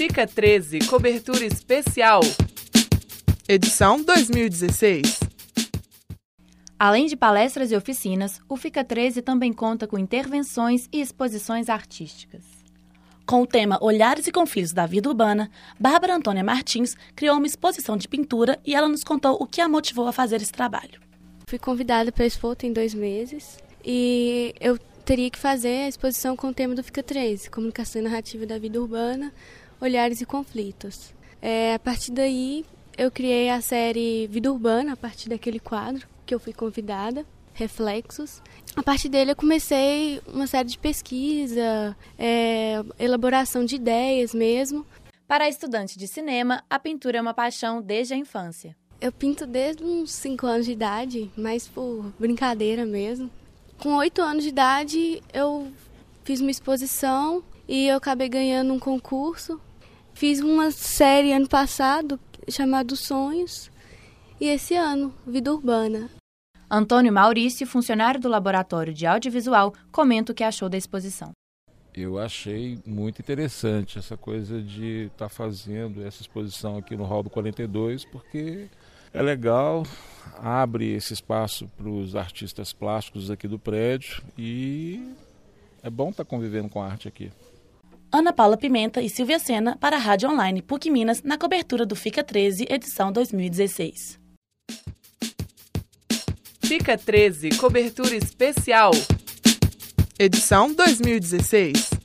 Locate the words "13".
0.26-0.78, 8.82-9.20, 27.02-27.50, 92.24-92.66, 96.98-97.50